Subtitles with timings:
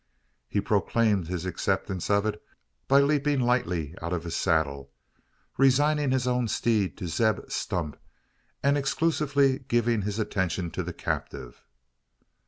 [0.49, 2.41] He proclaimed his acceptance of it
[2.87, 4.89] by leaping lightly out of his saddle,
[5.59, 7.99] resigning his own steed to Zeb Stump,
[8.63, 11.63] and exclusively giving his attention to the captive.